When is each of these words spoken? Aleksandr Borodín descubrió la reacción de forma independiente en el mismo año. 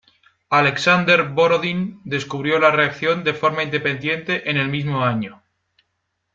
Aleksandr 0.49 1.29
Borodín 1.29 2.01
descubrió 2.05 2.57
la 2.57 2.71
reacción 2.71 3.23
de 3.23 3.35
forma 3.35 3.61
independiente 3.61 4.49
en 4.49 4.57
el 4.57 4.67
mismo 4.67 5.05
año. 5.05 5.43